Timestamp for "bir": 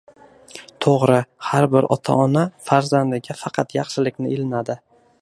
1.75-1.87